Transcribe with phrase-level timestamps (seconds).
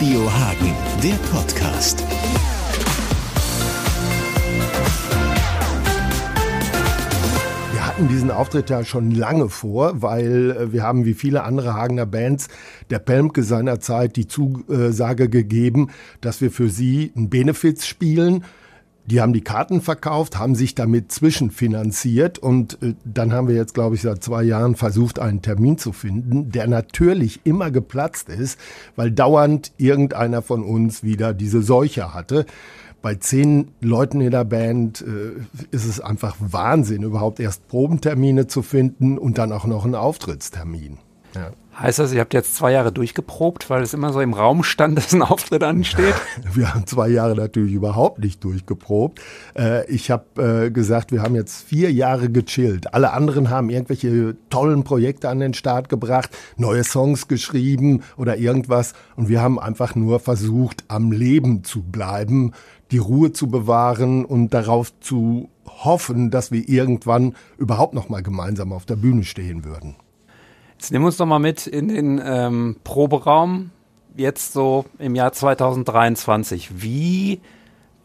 [0.00, 2.02] Radio Hagen, der Podcast.
[7.70, 11.74] Wir hatten diesen Auftritt ja schon lange vor, weil äh, wir haben wie viele andere
[11.74, 12.48] Hagener Bands
[12.88, 15.90] der Pelmke seinerzeit die Zusage gegeben,
[16.22, 18.44] dass wir für sie einen Benefiz spielen.
[19.10, 23.74] Die haben die Karten verkauft, haben sich damit zwischenfinanziert und äh, dann haben wir jetzt,
[23.74, 28.58] glaube ich, seit zwei Jahren versucht, einen Termin zu finden, der natürlich immer geplatzt ist,
[28.94, 32.46] weil dauernd irgendeiner von uns wieder diese Seuche hatte
[33.02, 35.40] bei zehn Leuten in der Band äh,
[35.70, 40.98] ist es einfach Wahnsinn, überhaupt erst Probentermine zu finden und dann auch noch einen Auftrittstermin.
[41.34, 41.50] Ja.
[41.78, 44.98] Heißt das, ihr habt jetzt zwei Jahre durchgeprobt, weil es immer so im Raum stand,
[44.98, 46.14] dass ein Auftritt ansteht?
[46.52, 49.20] Wir haben zwei Jahre natürlich überhaupt nicht durchgeprobt.
[49.56, 52.92] Äh, ich habe äh, gesagt, wir haben jetzt vier Jahre gechillt.
[52.92, 58.92] Alle anderen haben irgendwelche tollen Projekte an den Start gebracht, neue Songs geschrieben oder irgendwas.
[59.16, 62.52] Und wir haben einfach nur versucht, am Leben zu bleiben,
[62.90, 68.72] die Ruhe zu bewahren und darauf zu hoffen, dass wir irgendwann überhaupt noch mal gemeinsam
[68.72, 69.96] auf der Bühne stehen würden.
[70.80, 73.70] Jetzt nehmen wir uns doch mal mit in den ähm, Proberaum,
[74.16, 76.82] jetzt so im Jahr 2023.
[76.82, 77.42] Wie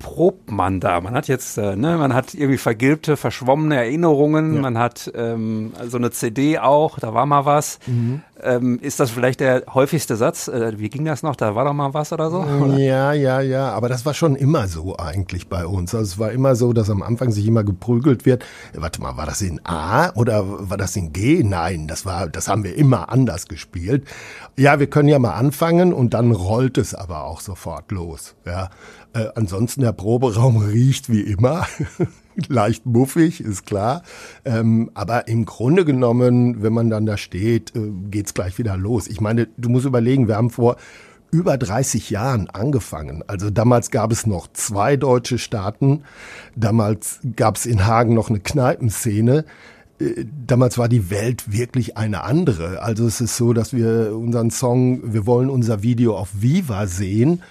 [0.00, 1.00] probt man da?
[1.00, 4.60] Man hat jetzt, äh, ne, man hat irgendwie vergilbte, verschwommene Erinnerungen, ja.
[4.60, 7.78] man hat ähm, so eine CD auch, da war mal was.
[7.86, 8.22] Mhm.
[8.44, 10.48] Ähm, ist das vielleicht der häufigste Satz?
[10.48, 11.34] Äh, wie ging das noch?
[11.34, 12.40] Da war doch mal was oder so?
[12.40, 12.78] Oder?
[12.78, 15.94] Ja, ja, ja, aber das war schon immer so eigentlich bei uns.
[15.94, 18.44] Also es war immer so, dass am Anfang sich immer geprügelt wird.
[18.74, 21.42] Warte mal, war das in A oder war das in G?
[21.42, 24.04] Nein, das war, das haben wir immer anders gespielt.
[24.56, 28.34] Ja, wir können ja mal anfangen und dann rollt es aber auch sofort los.
[28.44, 28.70] Ja,
[29.14, 31.66] äh, ansonsten der Proberaum riecht wie immer.
[32.48, 34.02] Leicht muffig, ist klar.
[34.44, 39.06] Ähm, aber im Grunde genommen, wenn man dann da steht, äh, geht's gleich wieder los.
[39.06, 40.76] Ich meine, du musst überlegen, wir haben vor
[41.30, 43.24] über 30 Jahren angefangen.
[43.26, 46.02] Also damals gab es noch zwei deutsche Staaten.
[46.54, 49.44] Damals gab es in Hagen noch eine Kneipenszene
[50.00, 52.82] äh, damals war die Welt wirklich eine andere.
[52.82, 57.42] Also es ist so, dass wir unseren Song, wir wollen unser Video auf Viva sehen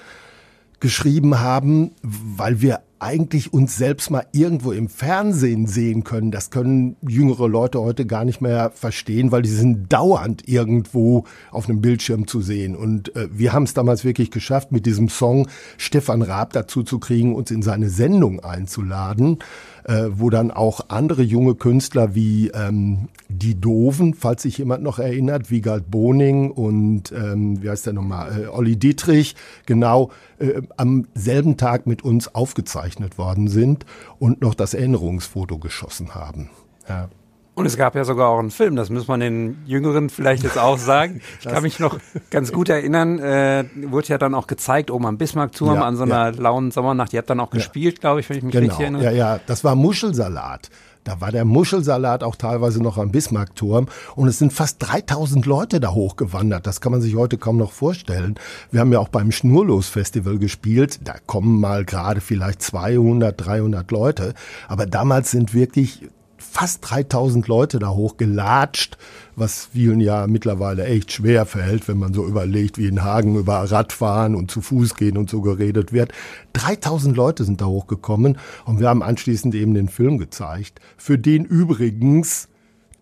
[0.83, 6.31] geschrieben haben, weil wir eigentlich uns selbst mal irgendwo im Fernsehen sehen können.
[6.31, 11.67] Das können jüngere Leute heute gar nicht mehr verstehen, weil die sind dauernd irgendwo auf
[11.67, 12.75] einem Bildschirm zu sehen.
[12.75, 15.47] Und äh, wir haben es damals wirklich geschafft, mit diesem Song
[15.77, 19.39] Stefan Raab dazu zu kriegen, uns in seine Sendung einzuladen
[19.85, 24.99] äh, wo dann auch andere junge Künstler wie ähm, Die Doven, falls sich jemand noch
[24.99, 29.35] erinnert, Wiegald Boning und ähm, wie heißt der nochmal, äh, Olli Dietrich,
[29.65, 33.85] genau äh, am selben Tag mit uns aufgezeichnet worden sind
[34.19, 36.49] und noch das Erinnerungsfoto geschossen haben.
[36.87, 37.09] Ja.
[37.55, 40.57] Und es gab ja sogar auch einen Film, das muss man den Jüngeren vielleicht jetzt
[40.57, 41.21] auch sagen.
[41.39, 41.99] Ich kann mich noch
[42.29, 46.03] ganz gut erinnern, äh, wurde ja dann auch gezeigt oben am Bismarckturm ja, an so
[46.03, 46.41] einer ja.
[46.41, 47.13] lauen Sommernacht.
[47.13, 47.57] Ihr habt dann auch ja.
[47.57, 48.65] gespielt, glaube ich, wenn ich mich genau.
[48.65, 49.03] richtig erinnere.
[49.03, 50.69] Ja, ja, das war Muschelsalat.
[51.03, 55.79] Da war der Muschelsalat auch teilweise noch am Bismarckturm und es sind fast 3000 Leute
[55.79, 56.65] da hochgewandert.
[56.65, 58.35] Das kann man sich heute kaum noch vorstellen.
[58.71, 61.01] Wir haben ja auch beim Schnurlos Festival gespielt.
[61.03, 64.33] Da kommen mal gerade vielleicht 200, 300 Leute.
[64.69, 66.07] Aber damals sind wirklich
[66.51, 68.97] fast 3000 Leute da hochgelatscht,
[69.35, 73.59] was vielen ja mittlerweile echt schwer fällt, wenn man so überlegt, wie in Hagen über
[73.59, 76.11] Radfahren und zu Fuß gehen und so geredet wird.
[76.53, 81.45] 3000 Leute sind da hochgekommen und wir haben anschließend eben den Film gezeigt, für den
[81.45, 82.49] übrigens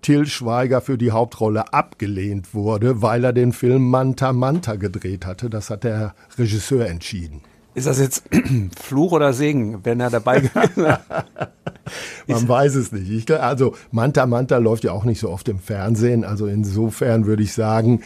[0.01, 5.49] Till Schweiger für die Hauptrolle abgelehnt wurde, weil er den Film Manta Manta gedreht hatte.
[5.49, 7.41] Das hat der Regisseur entschieden.
[7.73, 8.23] Ist das jetzt
[8.81, 10.97] Fluch oder Segen, wenn er dabei gewesen?
[12.27, 13.09] Man weiß es nicht.
[13.09, 16.23] Ich, also Manta Manta läuft ja auch nicht so oft im Fernsehen.
[16.23, 18.01] Also insofern würde ich sagen,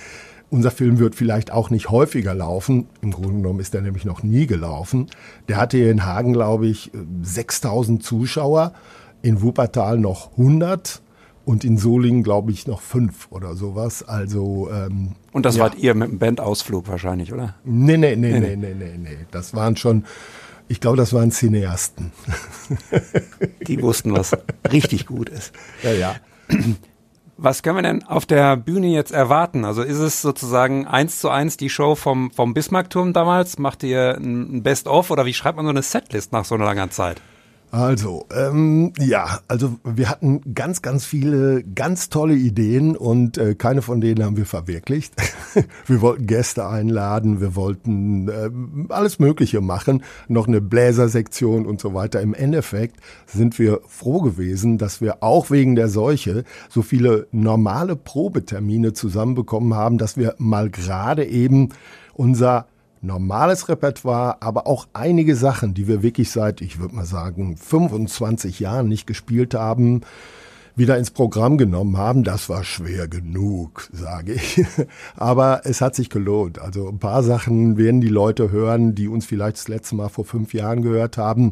[0.50, 2.88] unser Film wird vielleicht auch nicht häufiger laufen.
[3.02, 5.08] Im Grunde genommen ist er nämlich noch nie gelaufen.
[5.48, 6.92] Der hatte hier in Hagen, glaube ich,
[7.24, 8.74] 6000 Zuschauer,
[9.22, 11.02] in Wuppertal noch 100
[11.46, 14.08] und in Solingen, glaube ich, noch fünf oder sowas.
[14.08, 15.64] Also ähm, Und das ja.
[15.64, 17.56] wart ihr mit einem Bandausflug wahrscheinlich, oder?
[17.64, 19.18] Nee, nee, nee, nee, nee, nee, nee.
[19.32, 20.06] Das waren schon,
[20.68, 22.12] ich glaube, das waren Cineasten.
[23.68, 24.36] Die wussten, was
[24.72, 25.54] richtig gut ist.
[25.84, 26.16] Ja, ja.
[27.38, 29.66] Was können wir denn auf der Bühne jetzt erwarten?
[29.66, 33.60] Also ist es sozusagen eins zu eins die Show vom, vom Bismarckturm damals?
[33.60, 36.92] Macht ihr ein Best-of oder wie schreibt man so eine Setlist nach so einer langen
[36.92, 37.22] Zeit?
[37.76, 43.82] Also, ähm, ja, also wir hatten ganz, ganz viele ganz tolle Ideen und äh, keine
[43.82, 45.14] von denen haben wir verwirklicht.
[45.86, 48.50] wir wollten Gäste einladen, wir wollten äh,
[48.88, 52.22] alles Mögliche machen, noch eine Bläsersektion und so weiter.
[52.22, 52.96] Im Endeffekt
[53.26, 59.74] sind wir froh gewesen, dass wir auch wegen der Seuche so viele normale Probetermine zusammenbekommen
[59.74, 61.74] haben, dass wir mal gerade eben
[62.14, 62.68] unser
[63.06, 68.60] normales Repertoire, aber auch einige Sachen, die wir wirklich seit, ich würde mal sagen, 25
[68.60, 70.02] Jahren nicht gespielt haben,
[70.76, 72.24] wieder ins Programm genommen haben.
[72.24, 74.64] Das war schwer genug, sage ich.
[75.16, 76.60] Aber es hat sich gelohnt.
[76.60, 80.26] Also ein paar Sachen werden die Leute hören, die uns vielleicht das letzte Mal vor
[80.26, 81.52] fünf Jahren gehört haben,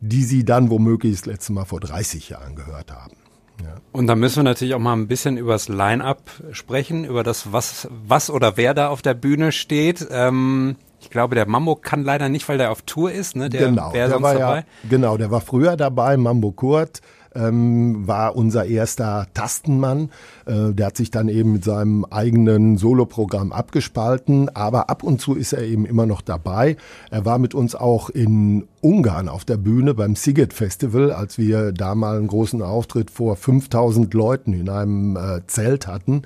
[0.00, 3.16] die sie dann womöglich das letzte Mal vor 30 Jahren gehört haben.
[3.62, 3.76] Ja.
[3.92, 7.52] Und da müssen wir natürlich auch mal ein bisschen über das Line-up sprechen, über das,
[7.52, 10.06] was, was oder wer da auf der Bühne steht.
[10.10, 13.36] Ähm, ich glaube, der Mambo kann leider nicht, weil der auf Tour ist.
[13.36, 13.48] Ne?
[13.48, 14.58] Der genau, der war dabei.
[14.58, 17.00] ja, genau, der war früher dabei, Mambo Kurt
[17.36, 20.10] ähm, war unser erster Tastenmann.
[20.46, 25.34] Äh, der hat sich dann eben mit seinem eigenen Soloprogramm abgespalten, aber ab und zu
[25.34, 26.76] ist er eben immer noch dabei.
[27.10, 31.72] Er war mit uns auch in Ungarn auf der Bühne beim Siget Festival, als wir
[31.72, 36.22] da mal einen großen Auftritt vor 5000 Leuten in einem äh, Zelt hatten.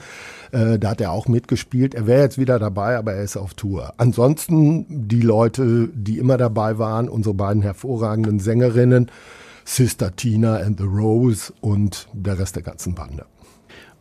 [0.52, 1.94] Äh, da hat er auch mitgespielt.
[1.94, 3.94] Er wäre jetzt wieder dabei, aber er ist auf Tour.
[3.96, 9.10] Ansonsten die Leute, die immer dabei waren, unsere beiden hervorragenden Sängerinnen,
[9.70, 13.25] Sister Tina and the Rose und der Rest der ganzen Bande.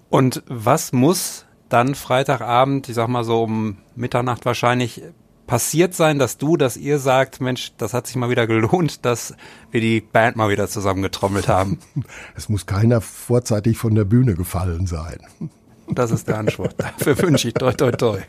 [0.10, 5.04] Und was muss dann Freitagabend, ich sag mal so um Mitternacht wahrscheinlich,
[5.46, 9.36] passiert sein, dass du, dass ihr sagt, Mensch, das hat sich mal wieder gelohnt, dass
[9.70, 11.78] wir die Band mal wieder zusammengetrommelt haben?
[12.36, 15.20] Es muss keiner vorzeitig von der Bühne gefallen sein.
[15.92, 16.72] Das ist der Anspruch.
[16.74, 18.20] Dafür wünsche ich toi toi toi.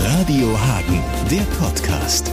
[0.00, 2.32] Radio Hagen, der Podcast.